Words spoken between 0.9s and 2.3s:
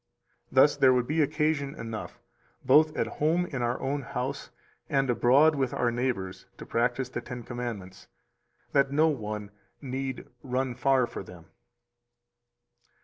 would be occasion enough,